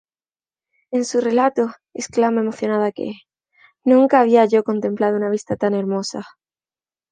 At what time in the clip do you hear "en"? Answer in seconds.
0.89-1.05